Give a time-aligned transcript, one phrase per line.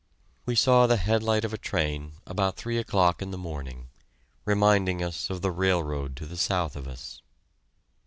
[0.47, 3.89] We saw the headlight of a train about three o'clock in the morning,
[4.45, 7.21] reminding us of the railroad to the south of us.